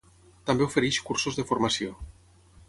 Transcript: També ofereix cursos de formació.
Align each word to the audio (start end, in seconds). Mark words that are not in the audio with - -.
També 0.49 0.65
ofereix 0.67 0.97
cursos 1.09 1.39
de 1.41 1.47
formació. 1.51 1.95